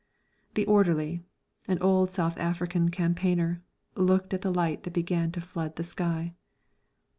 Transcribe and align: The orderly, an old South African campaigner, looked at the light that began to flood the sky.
The 0.55 0.65
orderly, 0.65 1.21
an 1.67 1.77
old 1.79 2.09
South 2.09 2.35
African 2.39 2.89
campaigner, 2.89 3.61
looked 3.93 4.33
at 4.33 4.41
the 4.41 4.49
light 4.51 4.81
that 4.81 4.93
began 4.93 5.31
to 5.33 5.41
flood 5.41 5.75
the 5.75 5.83
sky. 5.83 6.33